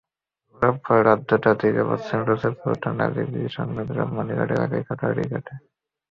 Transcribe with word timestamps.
রোববার 0.59 0.99
রাত 1.05 1.19
দুইটার 1.29 1.55
দিকে 1.61 1.81
পশ্চিম 1.89 2.19
রসুলপুর 2.23 2.71
ট্যানারি 2.83 3.23
ব্রিজ-সংলগ্ন 3.29 3.97
কোম্পানীঘাট 3.99 4.49
এলাকায় 4.51 4.83
ঘটনাটি 4.89 5.23
ঘটে। 5.33 5.53